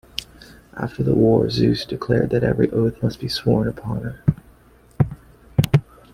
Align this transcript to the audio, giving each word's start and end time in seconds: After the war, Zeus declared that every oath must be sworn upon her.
After 0.75 1.03
the 1.03 1.13
war, 1.13 1.47
Zeus 1.51 1.85
declared 1.85 2.31
that 2.31 2.43
every 2.43 2.71
oath 2.71 3.03
must 3.03 3.19
be 3.19 3.27
sworn 3.27 3.67
upon 3.67 4.01
her. 4.01 5.83